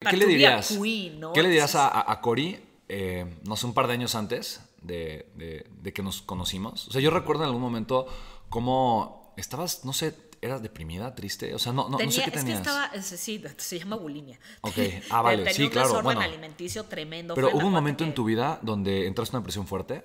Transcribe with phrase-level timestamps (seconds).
[0.00, 0.78] ¿Qué le dirías?
[1.34, 2.58] ¿Qué le dirías a, a Cory,
[2.88, 6.88] eh, no sé, un par de años antes de, de, que nos conocimos?
[6.88, 8.06] O sea, yo recuerdo en algún momento
[8.48, 11.54] cómo estabas, no sé, ¿Eras deprimida, triste?
[11.54, 12.60] O sea, no, no, no sé qué tenías.
[12.60, 14.38] Es que estaba, sí, se llama bulimia.
[14.62, 14.78] Ok,
[15.10, 16.02] ah, vale, Tenía sí, un claro.
[16.02, 17.34] Bueno, alimenticio tremendo.
[17.34, 20.02] pero hubo un momento en que- tu vida donde entraste en una presión fuerte,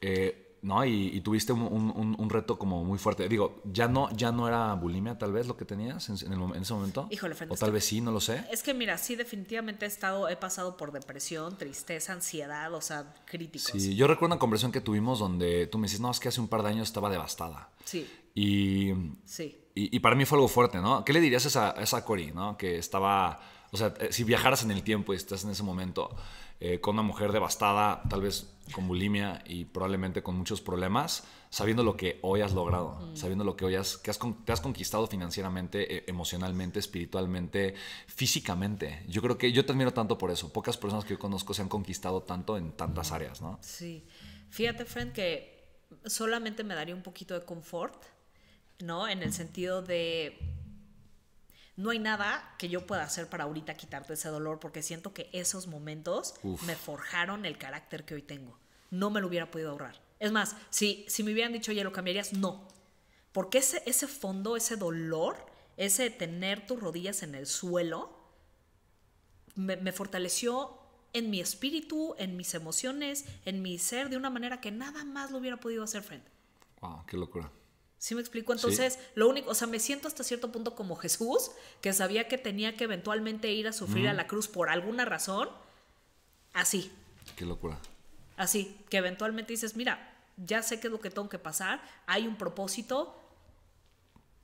[0.00, 0.84] eh, ¿no?
[0.84, 3.28] Y, y tuviste un, un- un- un reto como muy fuerte.
[3.28, 6.56] Digo, ya no, ya no era bulimia tal vez lo que tenías en, en el
[6.56, 7.06] en ese momento.
[7.10, 8.44] Híjole, Fran, O tal vez sí, no lo sé.
[8.52, 13.14] Es que mira, sí, definitivamente he estado, he pasado por depresión, tristeza, ansiedad, o sea,
[13.24, 13.70] críticos.
[13.80, 16.40] Sí, yo recuerdo una conversación que tuvimos donde tú me dices, no, es que hace
[16.40, 17.70] un par de años estaba devastada.
[17.84, 18.92] Sí, Y,
[19.24, 19.56] sí.
[19.74, 21.04] y, y para mí fue algo fuerte, ¿no?
[21.04, 22.56] ¿Qué le dirías a esa, a esa Cory, ¿no?
[22.56, 23.40] Que estaba,
[23.72, 26.14] o sea, eh, si viajaras en el tiempo y estás en ese momento
[26.60, 31.82] eh, con una mujer devastada, tal vez con bulimia y probablemente con muchos problemas, sabiendo
[31.82, 34.60] lo que hoy has logrado, sabiendo lo que hoy has, que has con- te has
[34.60, 37.74] conquistado financieramente, eh, emocionalmente, espiritualmente,
[38.06, 39.02] físicamente.
[39.08, 40.52] Yo creo que yo te admiro tanto por eso.
[40.52, 43.58] Pocas personas que yo conozco se han conquistado tanto en tantas áreas, ¿no?
[43.62, 44.06] Sí.
[44.50, 45.64] Fíjate, friend, que
[46.04, 48.04] solamente me daría un poquito de confort,
[48.80, 49.08] ¿no?
[49.08, 50.49] En el sentido de.
[51.80, 55.30] No hay nada que yo pueda hacer para ahorita quitarte ese dolor, porque siento que
[55.32, 56.62] esos momentos Uf.
[56.64, 58.58] me forjaron el carácter que hoy tengo.
[58.90, 59.98] No me lo hubiera podido ahorrar.
[60.18, 62.34] Es más, si, si me hubieran dicho, oye, ¿lo cambiarías?
[62.34, 62.68] No.
[63.32, 65.46] Porque ese, ese fondo, ese dolor,
[65.78, 68.14] ese tener tus rodillas en el suelo,
[69.54, 70.78] me, me fortaleció
[71.14, 75.30] en mi espíritu, en mis emociones, en mi ser, de una manera que nada más
[75.30, 76.24] lo hubiera podido hacer, friend.
[76.82, 77.50] Wow, qué locura.
[78.00, 78.54] ¿Sí me explico?
[78.54, 81.50] Entonces, lo único, o sea, me siento hasta cierto punto como Jesús,
[81.82, 85.50] que sabía que tenía que eventualmente ir a sufrir a la cruz por alguna razón,
[86.54, 86.90] así,
[87.36, 87.78] Qué locura.
[88.38, 92.26] así, que eventualmente dices, mira, ya sé qué es lo que tengo que pasar, hay
[92.26, 93.14] un propósito,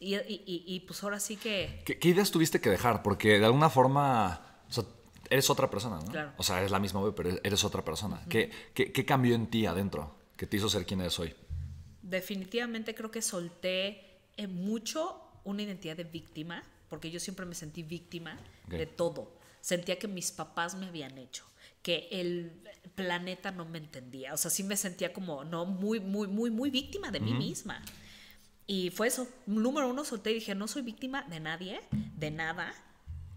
[0.00, 1.82] y, y- y- y, pues ahora sí que...
[1.84, 3.02] ¿Qué, qué ideas tuviste que dejar?
[3.02, 4.84] Porque de alguna forma, o sea,
[5.28, 6.10] eres otra persona, ¿no?
[6.10, 6.32] Claro.
[6.38, 8.24] O sea, eres la misma pero eres otra persona.
[8.30, 11.34] ¿Qué, qué, qué cambió en ti adentro que te hizo ser quien eres hoy?
[12.02, 17.82] Definitivamente creo que solté eh, mucho una identidad de víctima, porque yo siempre me sentí
[17.82, 18.38] víctima
[18.68, 19.32] de todo.
[19.60, 21.44] Sentía que mis papás me habían hecho,
[21.82, 22.52] que el
[22.94, 24.34] planeta no me entendía.
[24.34, 27.82] O sea, sí me sentía como, no, muy, muy, muy, muy víctima de mí misma.
[28.66, 29.28] Y fue eso.
[29.46, 31.80] Número uno, solté y dije, no soy víctima de nadie,
[32.16, 32.74] de nada.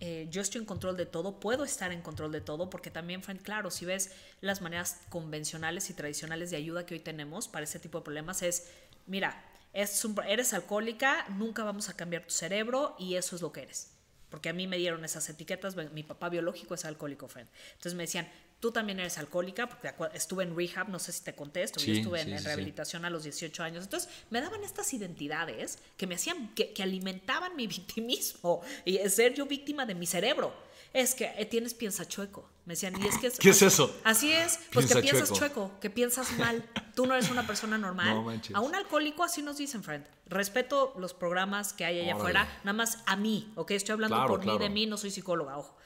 [0.00, 3.22] Eh, yo estoy en control de todo, puedo estar en control de todo, porque también,
[3.22, 7.64] friend, claro, si ves las maneras convencionales y tradicionales de ayuda que hoy tenemos para
[7.64, 8.68] este tipo de problemas, es,
[9.06, 9.44] mira,
[9.74, 13.92] es eres alcohólica, nunca vamos a cambiar tu cerebro y eso es lo que eres.
[14.30, 17.48] Porque a mí me dieron esas etiquetas, mi papá biológico es alcohólico, friend.
[17.72, 18.28] Entonces me decían,
[18.60, 21.92] tú también eres alcohólica, porque estuve en rehab, no sé si te conté esto, yo
[21.94, 22.46] estuve en, sí, en sí, sí.
[22.46, 23.84] rehabilitación a los 18 años.
[23.84, 27.66] Entonces, me daban estas identidades que me hacían, que, que alimentaban mi
[28.04, 30.52] victimismo y es ser yo víctima de mi cerebro.
[30.92, 32.50] Es que eh, tienes piensa chueco.
[32.64, 33.96] Me decían, y es que ¿Qué es eso?
[34.02, 35.38] Así es, pues Piensa que piensas chueco.
[35.68, 35.80] chueco.
[35.80, 36.68] que piensas mal.
[36.96, 38.08] Tú no eres una persona normal.
[38.08, 38.56] No manches.
[38.56, 40.04] a un alcohólico así nos dicen, friend.
[40.26, 42.38] Respeto los programas que hay allá Órale.
[42.40, 43.70] afuera, nada más a mí, ¿ok?
[43.70, 45.76] Estoy hablando Claro, por mí, de mí, no soy psicóloga, ojo.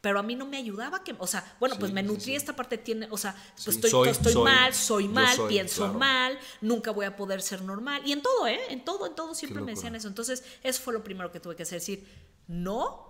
[0.00, 2.34] Pero a mí no me ayudaba que, o sea, bueno, pues me nutrí sí.
[2.36, 4.44] esta parte, tiene, o sea, pues estoy, soy- estoy soy.
[4.44, 5.98] mal, soy mal, soy, pienso claro.
[5.98, 8.02] mal, nunca voy a poder ser normal.
[8.04, 8.60] Y en todo, ¿eh?
[8.68, 10.06] En todo, en todo siempre me decían eso.
[10.08, 12.06] Entonces, eso fue lo primero que tuve que hacer, decir,
[12.46, 13.04] no,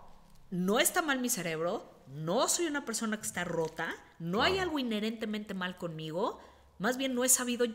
[0.50, 4.78] no está mal mi cerebro, no soy una persona que está rota, no hay algo
[4.78, 6.40] inherentemente mal conmigo,
[6.78, 7.66] más bien no he sabido,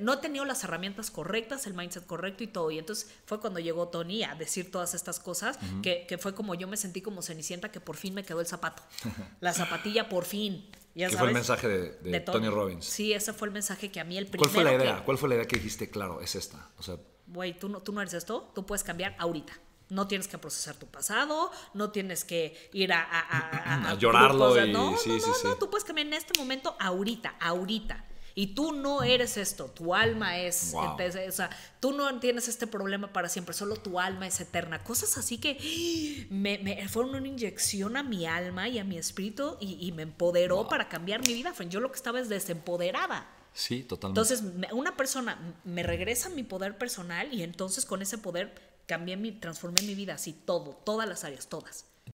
[0.00, 2.70] no he tenido las herramientas correctas, el mindset correcto y todo.
[2.70, 6.54] Y entonces fue cuando llegó Tony a decir todas estas cosas, que, que fue como
[6.54, 8.82] yo me sentí como Cenicienta, que por fin me quedó el zapato,
[9.40, 10.68] la zapatilla por fin.
[10.94, 12.86] Ya ¿Qué fue el mensaje de, de Tony Robbins?
[12.86, 15.04] Sí, ese fue el mensaje que a mí el primero ¿Cuál fue la que- idea?
[15.04, 15.90] ¿Cuál fue la idea que dijiste?
[15.90, 16.70] Claro, es esta.
[16.78, 19.52] O sea, güey, tú no, tú no eres esto, tú puedes cambiar ahorita.
[19.90, 23.94] No tienes que procesar tu pasado, no tienes que ir a, a, a- a- A
[23.98, 25.40] llorarlo y- no, sí, no, sí, no, sí.
[25.48, 28.04] no, tú puedes cambiar en este momento, ahorita, ahorita.
[28.38, 30.90] Y tú no eres esto, tu alma es, Wow.
[30.90, 31.48] entonces, o sea,
[31.80, 34.84] tú no tienes este problema para siempre, solo tu alma es eterna.
[34.84, 35.56] Cosas así que
[36.30, 40.02] me, me fueron una inyección a mi alma y a mi espíritu y, y me
[40.02, 41.54] empoderó para cambiar mi vida.
[41.70, 43.26] Yo lo que estaba es desempoderada.
[43.54, 44.20] sí, totalmente.
[44.20, 48.54] Entonces, una persona me regresa mi poder personal y entonces con ese poder
[48.86, 51.86] cambié mi, transformé mi vida así, todo, todas las áreas, todas.